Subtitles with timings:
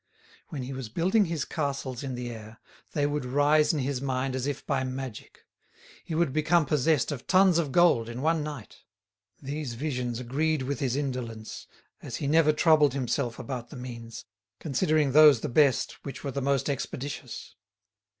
[0.49, 2.59] When he was building his castles in the air,
[2.93, 5.45] they would rise in his mind as if by magic;
[6.03, 8.77] he would become possessed of tons of gold in one night.
[9.43, 11.67] These visions agreed with his indolence,
[12.01, 14.25] as he never troubled himself about the means,
[14.59, 17.53] considering those the best which were the most expeditious.